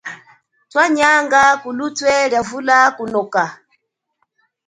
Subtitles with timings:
[0.71, 3.43] Twanyanga kulutwe lia vula kunoka.